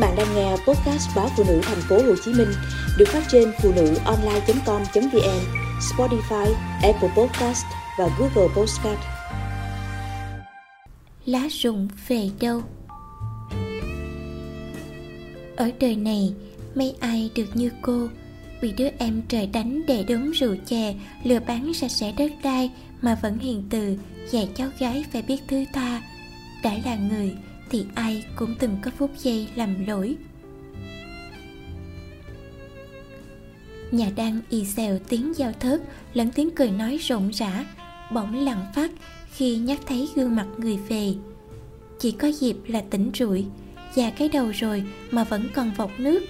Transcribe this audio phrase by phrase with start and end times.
[0.00, 2.48] bạn đang nghe podcast báo phụ nữ thành phố Hồ Chí Minh
[2.98, 5.40] được phát trên phụ nữ online.com.vn,
[5.80, 7.64] Spotify, Apple Podcast
[7.98, 9.00] và Google Podcast.
[11.26, 12.62] Lá rụng về đâu?
[15.56, 16.34] Ở đời này,
[16.74, 18.08] mấy ai được như cô
[18.62, 20.94] bị đứa em trời đánh để đống rượu chè
[21.24, 22.70] lừa bán sạch sẽ đất đai
[23.00, 23.96] mà vẫn hiền từ
[24.30, 26.02] dạy cháu gái phải biết thứ tha
[26.62, 27.34] đã là người
[27.70, 30.16] thì ai cũng từng có phút giây làm lỗi.
[33.90, 35.80] Nhà đang y xèo tiếng giao thớt,
[36.14, 37.64] lẫn tiếng cười nói rộn rã,
[38.12, 38.90] bỗng lặng phát
[39.32, 41.14] khi nhắc thấy gương mặt người về.
[41.98, 43.44] Chỉ có dịp là tỉnh rụi
[43.94, 46.22] già cái đầu rồi mà vẫn còn vọc nước.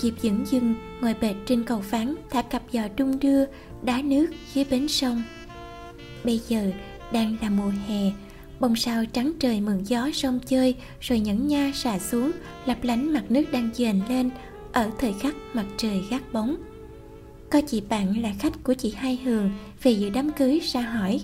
[0.00, 3.44] Dịp dững dưng ngồi bệt trên cầu phán thả cặp giò đung đưa,
[3.82, 5.22] đá nước dưới bến sông.
[6.24, 6.70] Bây giờ
[7.12, 8.12] đang là mùa hè
[8.60, 12.32] bông sao trắng trời mượn gió sông chơi, rồi nhẫn nha xả xuống,
[12.66, 14.30] lấp lánh mặt nước đang dền lên,
[14.72, 16.56] ở thời khắc mặt trời gác bóng.
[17.50, 19.50] Có chị bạn là khách của chị hai hường,
[19.82, 21.20] về dự đám cưới ra hỏi.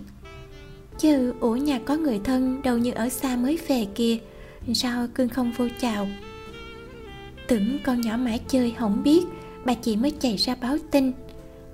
[0.98, 4.18] Chứ, ủa nhà có người thân đâu như ở xa mới về kìa,
[4.74, 6.08] sao cưng không vô chào?
[7.48, 9.24] Tưởng con nhỏ mãi chơi không biết,
[9.64, 11.12] bà chị mới chạy ra báo tin.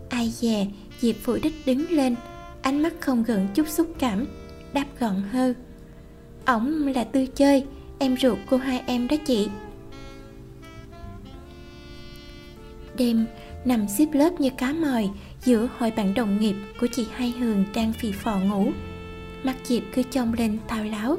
[0.08, 0.66] Ai dè
[1.00, 2.14] diệp phủ đích đứng lên,
[2.62, 4.26] ánh mắt không gần chút xúc cảm
[4.78, 5.54] đáp gọn hơn
[6.46, 7.64] ổng là tư chơi,
[7.98, 9.48] em ruột của hai em đó chị.
[12.96, 13.26] Đêm,
[13.64, 15.08] nằm xếp lớp như cá mòi
[15.44, 18.70] giữa hội bạn đồng nghiệp của chị hai hường đang phì phò ngủ.
[19.42, 21.18] Mắt diệp cứ trông lên thao láo.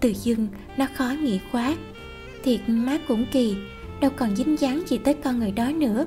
[0.00, 1.74] Tự dưng, nó khó nghĩ quá.
[2.42, 3.56] Thiệt má cũng kỳ,
[4.00, 6.06] đâu còn dính dáng gì tới con người đó nữa.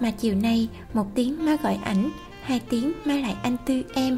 [0.00, 2.10] Mà chiều nay, một tiếng má gọi ảnh,
[2.42, 4.16] hai tiếng má lại anh tư em.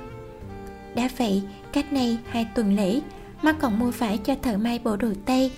[0.95, 3.01] Đã vậy cách nay hai tuần lễ,
[3.43, 5.53] má còn mua vải cho thợ may bộ đồ tây.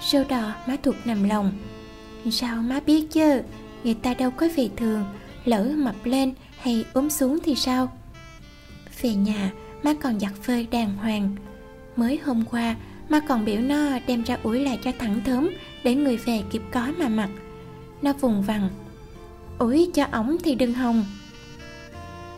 [0.00, 1.52] Sau đó má thuộc nằm lòng.
[2.30, 3.42] Sao má biết chứ?
[3.84, 5.04] Người ta đâu có về thường,
[5.44, 7.92] lỡ mập lên hay ốm xuống thì sao?
[9.00, 9.52] Về nhà,
[9.82, 11.36] má còn giặt phơi đàng hoàng.
[11.96, 12.76] Mới hôm qua,
[13.08, 15.50] má còn biểu nó đem ra ủi lại cho thẳng thớm
[15.84, 17.28] để người về kịp có mà mặc.
[18.02, 18.68] Nó vùng vằng.
[19.58, 21.04] Ủi cho ổng thì đừng hồng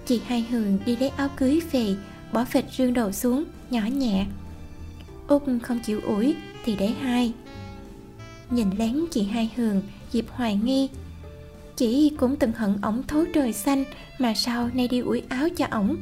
[0.06, 1.96] chị hai hường đi lấy áo cưới về
[2.34, 4.26] bỏ phịch rương đầu xuống, nhỏ nhẹ.
[5.28, 7.32] Út không chịu ủi, thì để hai.
[8.50, 10.88] Nhìn lén chị hai hường dịp hoài nghi.
[11.76, 13.84] Chị cũng từng hận ổng thối trời xanh,
[14.18, 15.96] mà sao nay đi ủi áo cho ổng?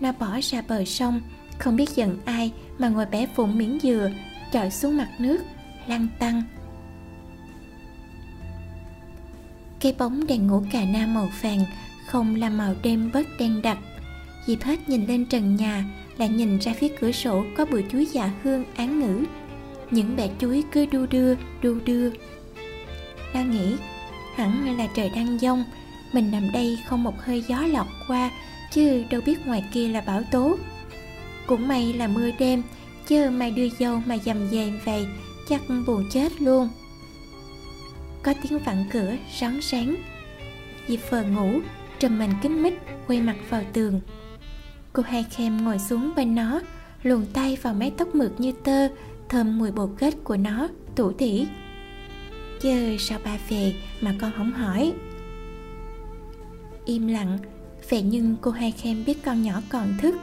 [0.00, 1.20] Nó bỏ ra bờ sông,
[1.58, 4.10] không biết giận ai, mà ngồi bẻ vụn miếng dừa,
[4.52, 5.38] chọi xuống mặt nước,
[5.86, 6.42] lăn tăng
[9.80, 11.64] cái bóng đèn ngủ cà na màu vàng,
[12.06, 13.78] không làm màu đêm bớt đen đặc
[14.46, 15.84] dịp hết nhìn lên trần nhà
[16.18, 19.24] Lại nhìn ra phía cửa sổ có bụi chuối dạ hương án ngữ.
[19.90, 22.10] Những bẹ chuối cứ đu đưa, đu đưa.
[23.34, 23.76] Đang nghĩ
[24.36, 25.64] hẳn là trời đang giông
[26.12, 28.30] Mình nằm đây không một hơi gió lọt qua
[28.72, 30.56] Chứ đâu biết ngoài kia là bão tố.
[31.46, 32.62] Cũng may là mưa đêm
[33.06, 35.06] Chứ mai đưa dâu mà dầm về vậy
[35.48, 36.68] Chắc buồn chết luôn.
[38.22, 39.96] Có tiếng vặn cửa rón sáng
[40.88, 41.60] dịp phờ ngủ
[41.98, 42.74] Trầm mình kính mít
[43.06, 44.00] quay mặt vào tường.
[44.96, 46.60] Cô hai khem ngồi xuống bên nó,
[47.02, 48.88] Luồn tay vào mái tóc mượt như tơ,
[49.28, 51.46] Thơm mùi bột kết của nó, Tủ tỉ.
[52.60, 54.92] Chứ sao ba về mà con không hỏi.
[56.84, 57.38] Im lặng
[57.88, 60.14] Vậy nhưng cô hai khem biết con nhỏ còn thức.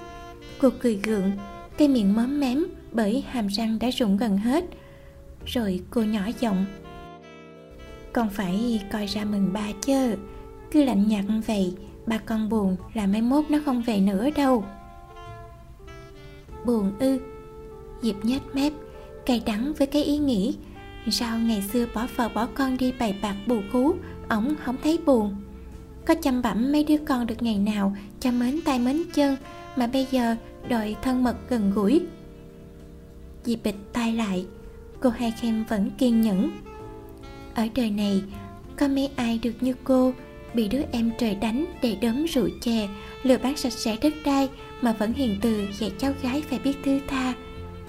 [0.60, 1.32] Cô cười gượng,
[1.78, 4.66] Cái miệng móm mém Bởi hàm răng đã rụng gần hết.
[5.46, 6.66] Rồi cô nhỏ giọng,
[8.14, 10.16] Con phải coi ra mừng ba chứ
[10.72, 11.74] Cứ lạnh nhạt vậy
[12.06, 14.66] Ba con buồn là mai mốt nó không về nữa đâu.
[16.66, 17.20] Buồn ư?
[18.02, 18.74] Diệp nhếch mép,
[19.26, 20.56] Cay đắng với cái ý nghĩ,
[21.12, 23.96] Sao ngày xưa bỏ vợ bỏ con đi bày bạc bù cú
[24.30, 25.36] Ổng không thấy buồn.
[26.06, 29.36] Có chăm bẩm mấy đứa con được ngày nào, Cho mến tay mến chân,
[29.76, 30.36] Mà bây giờ
[30.70, 32.02] đòi thân mật gần gũi.
[33.44, 34.46] Diệp bịch tay lại,
[35.00, 36.52] Cô hai khen vẫn kiên nhẫn.
[37.56, 38.24] Ở đời này,
[38.78, 40.14] Có mấy ai được như cô
[40.54, 42.88] bị đứa em trời đánh để đấm rượu chè.
[43.24, 44.50] Lừa bán sạch sẽ đất đai
[44.82, 47.34] mà vẫn hiền từ dạy cháu gái phải biết thứ tha.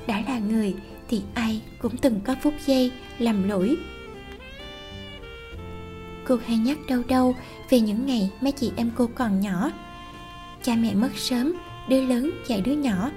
[0.07, 0.75] Đã là người
[1.09, 3.77] thì ai cũng từng có phút giây làm lỗi.
[6.25, 7.37] Cô hay nhắc đâu đâu
[7.71, 9.71] về những ngày mấy chị em cô còn nhỏ.
[10.63, 11.53] Cha mẹ mất sớm,
[11.89, 13.11] đứa lớn dạy đứa nhỏ.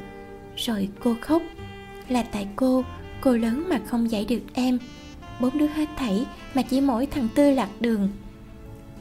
[0.55, 1.41] Rồi cô khóc.
[2.09, 2.83] Là tại cô
[3.21, 4.79] cô lớn mà không dạy được em.
[5.39, 8.09] Bốn đứa hết thảy mà chỉ mỗi thằng tư lạc đường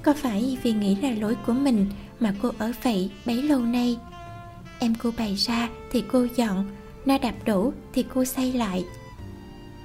[0.06, 1.87] có phải vì nghĩ là lỗi của mình
[2.20, 3.99] mà cô ở vậy bấy lâu nay?
[4.79, 6.70] Em cô bày ra thì cô dọn
[7.06, 8.85] Nó đạp đổ thì cô xây lại.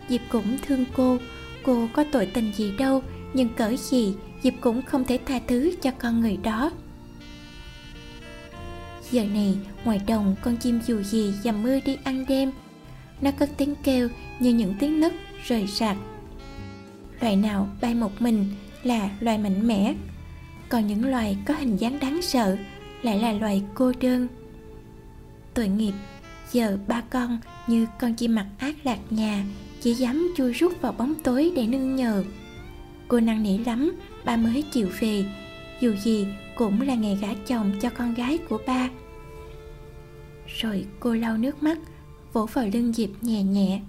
[0.10, 1.18] Diệp cũng thương cô
[1.64, 3.04] Cô có tội tình gì đâu,
[3.34, 4.14] Nhưng cỡ gì
[4.44, 6.72] Diệp cũng không thể tha thứ cho con người đó.
[9.12, 12.52] Giờ này, ngoài đồng, con chim dù gì dầm mưa đi ăn đêm.
[13.22, 14.10] Nó cất tiếng kêu
[14.40, 15.14] như những tiếng nấc
[15.48, 15.98] rời rạc.
[17.22, 18.46] Loài nào bay một mình
[18.84, 19.94] là loài mạnh mẽ.
[20.72, 22.58] Còn những loài có hình dáng đáng sợ
[23.02, 24.28] lại là loài cô đơn.
[25.54, 25.94] Tội nghiệp,
[26.52, 29.46] Giờ ba con như con chim mặt ác lạc nhà,
[29.82, 32.24] Chỉ dám chui rút vào bóng tối để nương nhờ.
[33.08, 33.92] Cô năn nỉ lắm,
[34.26, 35.26] Ba mới chịu về.
[35.80, 38.90] Dù gì cũng là ngày gả chồng cho con gái của ba.
[40.48, 41.78] Rồi cô lau nước mắt,
[42.34, 43.82] Vỗ vào lưng Diệp nhẹ nhẹ.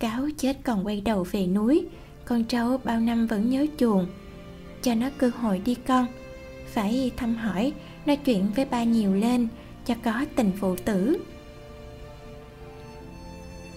[0.00, 1.86] Cáo chết còn quay đầu về núi,
[2.24, 4.06] Con trâu bao năm vẫn nhớ chuồng
[4.82, 6.06] cho nó cơ hội đi con.
[6.74, 7.72] Phải thăm hỏi,
[8.08, 9.48] Nói chuyện với ba nhiều lên,
[9.86, 11.18] cho có tình phụ tử.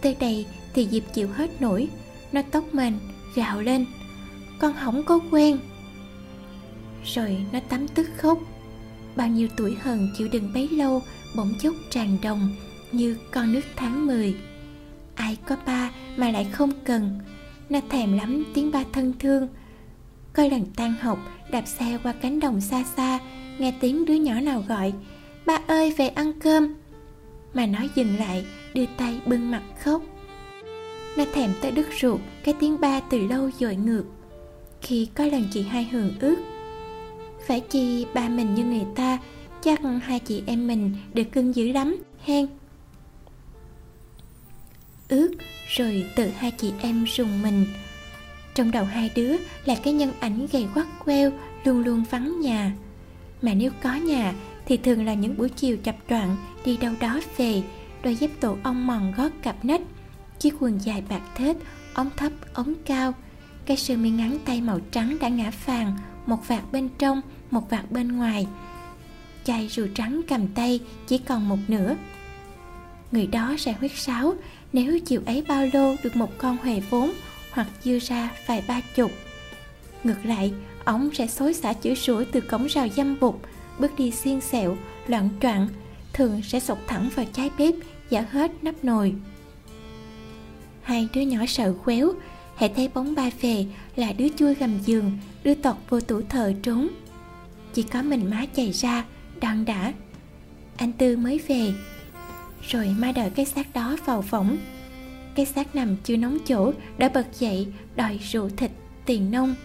[0.02, 1.88] Tới đây thì diệp chịu hết nổi,
[2.32, 3.00] nó tóc mình
[3.36, 3.86] gào lên.
[4.60, 5.60] Con không có quen.
[7.06, 8.40] Rồi nó tắm tức khóc.
[9.16, 11.02] Bao nhiêu tuổi hờn chịu đựng bấy lâu,
[11.36, 12.56] bỗng chốc tràn đồng,
[12.92, 14.36] như con nước tháng 10
[15.16, 17.20] ai có ba mà lại không cần.
[17.70, 19.48] Nó thèm lắm tiếng ba thân thương
[20.34, 21.20] Coi lần tan học,
[21.52, 23.20] đạp xe qua cánh đồng xa xa,
[23.58, 24.94] nghe tiếng đứa nhỏ nào gọi,
[25.46, 26.76] ba ơi, về ăn cơm.
[27.54, 30.02] Mà nói dừng lại, đưa tay bưng mặt khóc.
[31.18, 34.04] Nó thèm tới đứt ruột, cái tiếng ba từ lâu dội ngược.
[34.82, 36.36] Khi có lần chị hai hường ước,
[37.48, 39.18] phải chi ba mình như người ta,
[39.62, 42.48] chắc hai chị em mình được cưng dữ lắm, hen.
[45.10, 45.32] Ước,
[45.68, 47.66] rồi tự hai chị em rùng mình
[48.56, 51.32] trong đầu hai đứa là cái nhân ảnh gầy quắt queo,
[51.64, 52.72] luôn luôn vắng nhà.
[53.42, 54.34] Mà nếu có nhà,
[54.66, 57.64] thì thường là những buổi chiều chập choạng đi đâu đó về,
[58.04, 59.82] đôi dép tổ ong mòn gót cặp nách,
[60.40, 61.58] chiếc quần dài bạc thết,
[61.94, 63.14] ống thấp, ống cao.
[63.66, 67.22] Cái sơ mi ngắn tay màu trắng đã ngã vàng một vạt bên trong,
[67.52, 68.48] một vạt bên ngoài.
[69.44, 71.96] Chai rượu trắng cầm tay, chỉ còn một nửa.
[73.12, 74.34] Người đó sẽ huyết sáo,
[74.74, 77.12] nếu chiều ấy bao lô được một con huề vốn
[77.52, 79.12] hoặc dư ra vài ba chục.
[80.04, 80.54] Ngược lại
[80.86, 83.36] ống sẽ xối xả chữ sủi từ cổng rào dâm bụt,
[83.80, 84.78] bước đi xiên xẹo
[85.08, 85.68] loạn troạn
[86.14, 87.74] thường sẽ sụp thẳng vào trái bếp
[88.10, 89.14] giả hết nắp nồi.
[90.84, 92.14] Hai đứa nhỏ sợ khéo
[92.56, 93.66] hãy thấy bóng ba về
[93.96, 96.88] là đứa chui gầm giường đưa tọt vô tủ thờ trốn.
[97.74, 99.06] Chỉ có mình má chạy ra
[99.42, 99.94] đòn đã.
[100.78, 101.74] Anh tư mới về.
[102.68, 104.58] Rồi má đợi cái xác đó vào võng
[105.36, 108.72] cái xác nằm chưa nóng chỗ, đã bật dậy, đòi rượu thịt
[109.06, 109.56] tiền nông.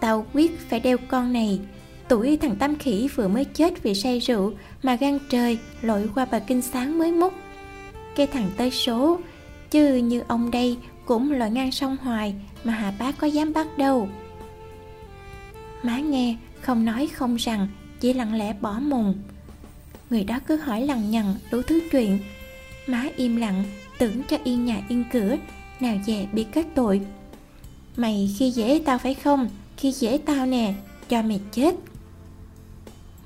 [0.00, 1.60] Tao quyết phải đeo con này.
[2.08, 4.52] Tuổi thằng Tam Khỉ vừa mới chết vì say rượu
[4.82, 7.34] Mà gan trời lội qua bà kinh sáng mới múc.
[8.16, 9.20] Cái thằng tới số,
[9.70, 12.34] Chứ như ông đây cũng lội ngang sông hoài
[12.64, 14.08] Mà hà bác có dám bắt đâu.
[15.82, 17.68] Má nghe, không nói không rằng,
[18.00, 19.14] Chỉ lặng lẽ bỏ mùng.
[20.10, 22.18] Người đó cứ hỏi lằng nhằng đủ thứ chuyện.
[22.86, 23.64] Má im lặng
[23.98, 25.36] tưởng cho yên nhà yên cửa
[25.80, 27.00] Nào về bị kết tội.
[27.96, 29.48] Mày khi dễ tao phải không?
[29.76, 30.74] Khi dễ tao nè
[31.08, 31.74] Cho mày chết.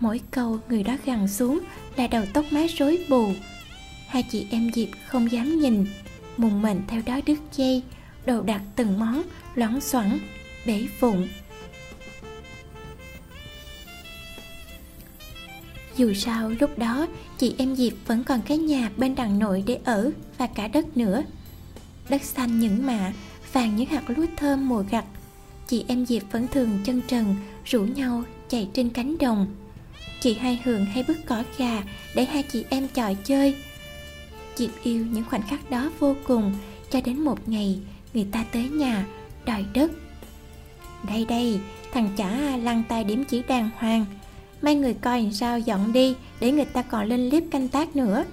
[0.00, 1.60] Mỗi câu người đó gằn xuống
[1.96, 3.28] là đầu tóc mái rối bù.
[4.08, 5.86] Hai chị em diệp không dám nhìn
[6.36, 7.82] mùng mình theo đó đứt dây
[8.26, 9.22] đồ đặt từng món
[9.54, 10.18] loãng xoắn,
[10.66, 11.28] bể phụng.
[15.98, 17.06] Dù sao, lúc đó,
[17.38, 20.96] chị em diệp vẫn còn cái nhà bên đằng nội để ở và cả đất
[20.96, 21.22] nữa.
[22.08, 23.12] Đất xanh những mạ,
[23.52, 25.04] vàng những hạt lúa thơm mùa gặt.
[25.66, 29.46] Chị em diệp vẫn thường chân trần, rủ nhau chạy trên cánh đồng.
[30.20, 31.82] Chị hai hường hay bứt cỏ gà
[32.14, 33.56] để hai chị em chọi chơi.
[34.56, 36.54] Diệp yêu những khoảnh khắc đó vô cùng,
[36.90, 37.78] cho đến một ngày,
[38.14, 39.06] người ta tới nhà,
[39.46, 39.92] đòi đất.
[41.08, 41.60] Đây đây,
[41.92, 44.04] thằng chả lăn tay điểm chỉ đàng hoàng
[44.62, 48.24] mấy người coi sao dọn đi, để người ta còn lên clip canh tác nữa.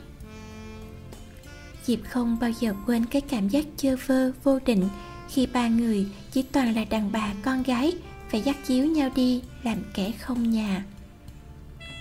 [1.86, 4.90] Diệp không bao giờ quên cái cảm giác chơ vơ vô định
[5.30, 7.94] khi ba người chỉ toàn là đàn bà con gái
[8.30, 10.86] phải dắt chiếu nhau đi làm kẻ không nhà.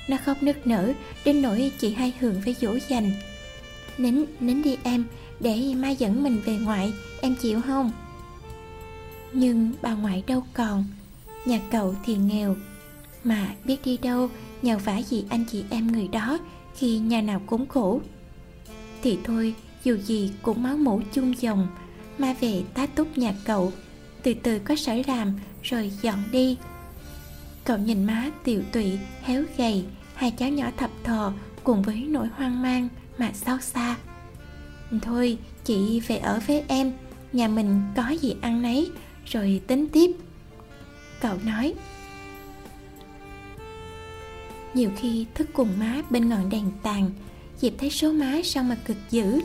[0.08, 0.92] Nó khóc nức nở,
[1.24, 3.12] đến nỗi chị hai hường phải dỗ dành.
[3.98, 5.04] Nín nín đi em,
[5.40, 7.92] để mai dẫn mình về ngoại, em chịu không?
[9.32, 10.84] Nhưng bà ngoại đâu còn,
[11.44, 12.56] nhà cậu thì nghèo
[13.24, 14.30] mà biết đi đâu
[14.62, 16.38] nhờ vả gì anh chị em người đó
[16.76, 18.00] khi nhà nào cũng khổ.
[19.02, 19.54] Thì thôi
[19.84, 21.68] dù gì cũng máu mủ chung dòng
[22.18, 23.72] ma về tá túc nhà cậu
[24.22, 26.56] từ từ có sở làm rồi dọn đi.
[27.64, 31.32] Cậu nhìn má tiều tụy, héo gầy, hai cháu nhỏ thập thò
[31.64, 32.88] cùng với nỗi hoang mang
[33.18, 33.96] mà xót xa.
[35.02, 36.92] thôi chị về ở với em
[37.32, 38.90] nhà mình có gì ăn nấy
[39.26, 40.10] rồi tính tiếp.
[41.20, 41.74] Cậu nói
[44.74, 47.10] nhiều khi thức cùng má bên ngọn đèn tàn
[47.60, 49.40] Diệp thấy số má sao mà cực dữ.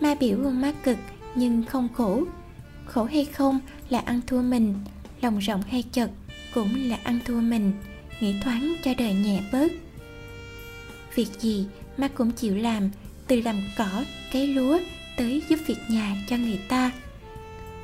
[0.00, 0.98] Ma biểu gương má cực
[1.34, 2.22] nhưng không khổ.
[2.86, 4.74] Khổ hay không là ăn thua mình
[5.22, 6.10] Lòng rộng hay chật
[6.54, 7.72] cũng là ăn thua mình
[8.20, 9.72] Nghĩ thoáng cho đời nhẹ bớt.
[11.14, 11.66] Việc gì
[11.96, 12.90] má cũng chịu làm
[13.26, 14.78] Từ làm cỏ, cấy lúa
[15.16, 16.90] Tới giúp việc nhà cho người ta.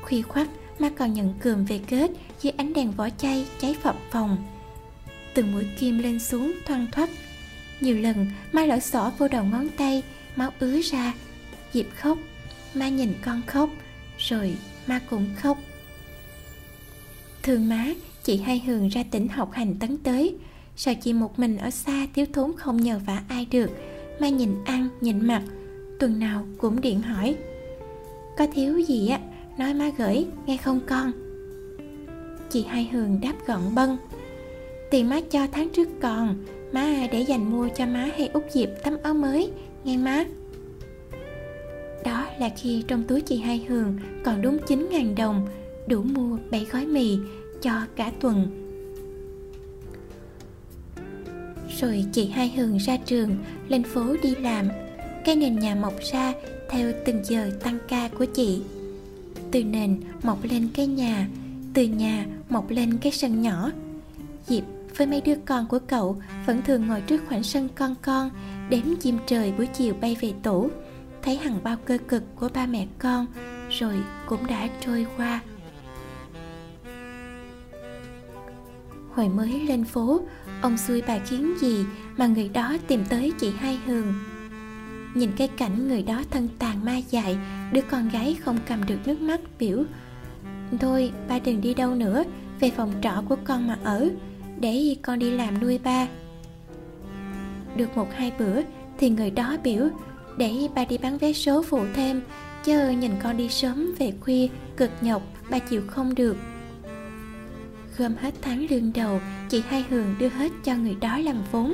[0.01, 0.47] Khuya khoắt
[0.79, 2.11] má còn nhận cườm về kết
[2.41, 4.37] Dưới ánh đèn vỏ chay cháy phập phòng
[5.33, 7.09] từng mũi kim lên xuống thoăn thoắt
[7.81, 10.03] nhiều lần, ma lỡ xỏ vô đầu ngón tay,
[10.35, 11.13] máu ứa ra.
[11.73, 12.17] Diệp khóc,
[12.73, 13.69] ma nhìn con khóc,
[14.17, 14.55] rồi
[14.87, 15.57] ma cũng khóc.
[17.43, 17.85] Thương má,
[18.23, 20.35] chị hay hường ra tỉnh học hành tấn tới.
[20.75, 23.69] Sao chị một mình ở xa thiếu thốn không nhờ vả ai được,
[24.19, 25.43] ma nhìn ăn, nhìn mặt
[25.99, 27.35] tuần nào cũng điện hỏi.
[28.37, 29.19] Có thiếu gì á?
[29.57, 31.11] Nói má gửi, nghe không con?
[32.49, 33.97] Chị hai hường đáp gọn bâng.
[34.89, 36.35] Tiền má cho tháng trước còn.
[36.71, 39.51] Má à, để dành mua cho má hay út dịp tấm áo mới.
[39.83, 40.25] Nghe má.
[42.05, 45.47] Đó là khi trong túi chị Hai Hường còn đúng 9.000 đồng,
[45.87, 47.17] Đủ mua 7 gói mì
[47.61, 48.47] cho cả tuần.
[51.81, 54.67] Rồi chị Hai Hường ra trường, Lên phố đi làm.
[55.25, 56.33] Cái nền nhà mọc ra
[56.69, 58.61] theo từng giờ tăng ca của chị.
[59.51, 61.27] Từ nền mọc lên cái nhà,
[61.73, 63.71] Từ nhà mọc lên cái sân nhỏ
[64.99, 68.29] với mấy đứa con của cậu, vẫn thường ngồi trước khoảng sân con con,
[68.69, 70.69] đếm chim trời buổi chiều bay về tổ
[71.21, 73.25] thấy hằng bao cơ cực của ba mẹ con,
[73.69, 75.41] rồi cũng đã trôi qua.
[79.13, 80.21] Hồi mới lên phố,
[80.61, 81.85] ông xui bà khiến gì
[82.17, 84.13] mà người đó tìm tới chị hai hường.
[85.15, 87.37] Nhìn cái cảnh người đó thân tàn ma dại,
[87.73, 89.83] đứa con gái không cầm được nước mắt, biểu,
[90.79, 92.23] thôi, ba đừng đi đâu nữa,
[92.59, 94.09] về phòng trọ của con mà ở
[94.59, 96.07] để con đi làm nuôi ba.
[97.75, 98.61] Được một hai bữa
[98.97, 99.87] thì người đó biểu,
[100.37, 102.21] để ba đi bán vé số phụ thêm
[102.63, 104.47] chứ nhìn con đi sớm về khuya,
[104.77, 106.37] cực nhọc, ba chịu không được.
[107.97, 111.73] Gom hết tháng lương đầu, chị hai hường đưa hết cho người đó làm vốn.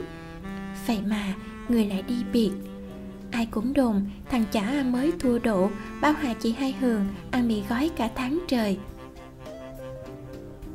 [0.87, 1.33] Vậy mà,
[1.69, 2.51] người lại đi biệt.
[3.31, 5.69] Ai cũng đồn, thằng chả mới thua độ,
[6.01, 8.77] bao hà chị hai hường ăn mì gói cả tháng trời.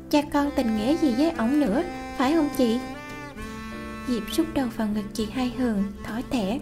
[0.09, 1.83] Cha con tình nghĩa gì với ổng nữa?
[2.17, 2.79] Phải không chị?
[4.07, 6.59] Diệp rút đầu vào ngực chị hai hường thói thẻ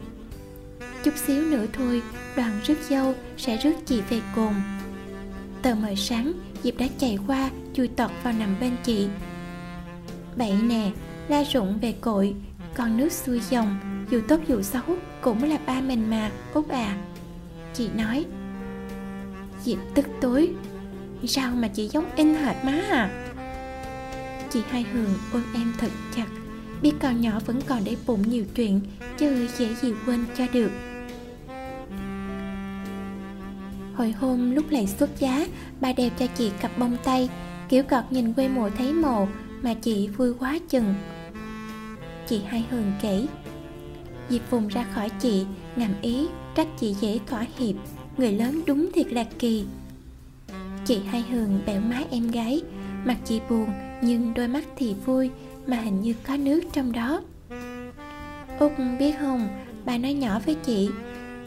[1.03, 2.01] chút xíu nữa thôi,
[2.35, 4.53] đoàn rước dâu sẽ rước chị về cùng.
[5.61, 9.07] Tờ mờ sáng, diệp đã chạy qua, chui tọt vào nằm bên chị.
[10.35, 10.91] Bậy nè,
[11.27, 12.35] la rụng về cội,
[12.75, 13.79] con nước xuôi dòng,
[14.09, 14.81] dù tốt dù xấu
[15.21, 16.97] cũng là ba mình mà, út à.
[17.73, 18.25] Chị nói,
[19.63, 20.53] diệp tức tối,
[21.27, 23.28] sao mà chị giống in hệt má à?
[24.51, 26.25] Chị Hai Hường ôm em thật chặt.
[26.81, 28.81] Biết con nhỏ vẫn còn để bụng nhiều chuyện,
[29.17, 30.71] Chứ dễ gì quên cho được.
[33.95, 35.47] Hồi hôm lúc lại xuất giá
[35.81, 37.29] Bà đeo cho chị cặp bông tay,
[37.69, 39.27] Kiểu cọt nhìn quê mùa thấy mồ,
[39.61, 40.95] Mà chị vui quá chừng.
[42.27, 43.25] Chị Hai Hường kể,
[44.29, 47.75] Diệp vùng ra khỏi chị, Ngầm ý, trách chị dễ thỏa hiệp,
[48.17, 49.65] Người lớn đúng thiệt là kỳ.
[50.85, 52.61] Chị Hai Hường bẻo má em gái,
[53.05, 53.69] Mặt chị buồn
[54.01, 55.29] nhưng đôi mắt thì vui
[55.67, 57.21] mà hình như có nước trong đó.
[58.59, 59.47] Út biết không,
[59.85, 60.89] bà nói nhỏ với chị,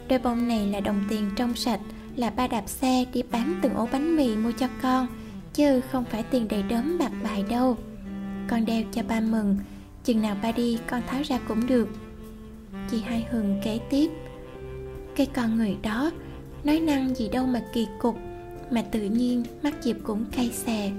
[0.09, 1.79] đôi bông này là đồng tiền trong sạch,
[2.15, 5.07] là ba đạp xe đi bán từng ổ bánh mì mua cho con,
[5.53, 7.77] chứ không phải tiền đầy đớm bạc bài đâu.
[8.47, 9.57] Con đeo cho ba mừng,
[10.03, 11.89] chừng nào ba đi con tháo ra cũng được.
[12.91, 14.11] Chị hai hường kể tiếp,
[15.15, 16.11] cái con người đó,
[16.63, 18.17] nói năng gì đâu mà kỳ cục,
[18.71, 20.91] mà tự nhiên mắt diệp cũng cay xè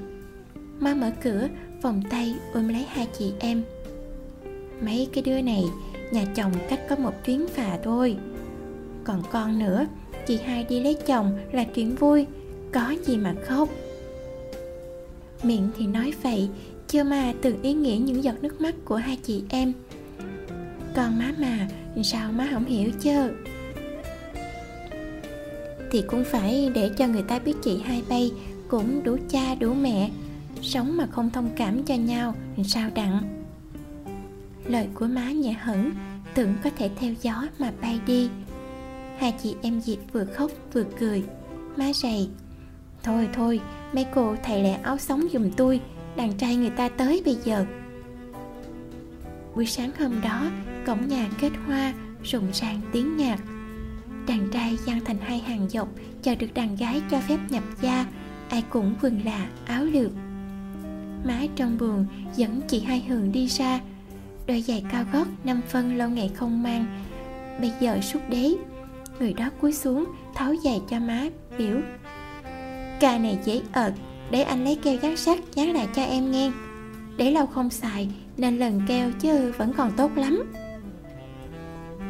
[0.85, 1.49] má mở cửa,
[1.83, 3.63] vòng tay ôm lấy hai chị em.
[4.81, 5.65] Mấy cái đứa này,
[6.11, 8.17] nhà chồng cách có một chuyến phà thôi.
[9.05, 9.87] Còn con nữa,
[10.27, 12.27] chị hai đi lấy chồng là chuyện vui,
[12.73, 13.69] có gì mà khóc.
[15.43, 16.49] Miệng thì nói vậy,
[16.89, 19.73] chưa mà từng ý nghĩa những giọt nước mắt của hai chị em.
[20.95, 21.69] Còn má mà,
[22.03, 23.31] sao má không hiểu chứ?
[25.91, 28.33] Thì cũng phải để cho người ta biết chị hai bay
[28.69, 30.11] cũng đủ cha đủ mẹ
[30.65, 33.45] sống mà không thông cảm cho nhau sao đặng?
[34.67, 35.93] Lời của má nhẹ hẳn
[36.35, 38.31] tưởng có thể theo gió mà bay đi.
[39.19, 41.25] Hai chị em diệp vừa khóc vừa cười.
[41.77, 42.29] Má rầy,
[43.03, 43.61] thôi thôi,
[43.93, 45.81] mấy cô thầy lẹ áo sống giùm tôi,
[46.17, 47.67] đàn trai người ta tới bây giờ.
[49.55, 50.51] Buổi sáng hôm đó,
[50.87, 51.93] cổng nhà kết hoa
[52.25, 53.39] rụng ràng tiếng nhạc.
[54.27, 55.89] Đàn trai gian thành hai hàng dọc,
[56.23, 58.07] chờ được đàn gái cho phép nhập gia,
[58.49, 60.11] ai cũng quần là áo lược
[61.25, 63.81] má trong buồn dẫn chị hai hường đi ra.
[64.47, 66.87] Đôi giày cao gót, năm phân lâu ngày không mang.
[67.61, 68.55] Bây giờ xúc đế,
[69.21, 70.05] người đó cúi xuống,
[70.35, 71.25] tháo giày cho má,
[71.59, 71.77] biểu
[73.01, 73.93] ca này dễ ợt,
[74.31, 76.53] để anh lấy keo dán sắt, dán lại cho em nghe.
[77.17, 80.53] Để lâu không xài, nên lần keo chứ vẫn còn tốt lắm.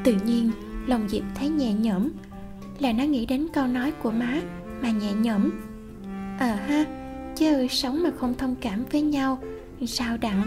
[0.05, 0.51] Tự nhiên,
[0.87, 2.09] lòng diệp thấy nhẹ nhõm.
[2.79, 4.41] Là nó nghĩ đến câu nói của má,
[4.83, 5.51] mà nhẹ nhõm.
[6.39, 7.04] Ờ ha
[7.37, 9.39] chứ sống mà không thông cảm với nhau
[9.87, 10.47] sao đặng?